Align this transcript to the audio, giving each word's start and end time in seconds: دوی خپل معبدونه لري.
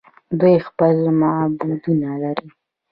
دوی 0.39 0.55
خپل 0.67 0.95
معبدونه 1.19 2.09
لري. 2.21 2.47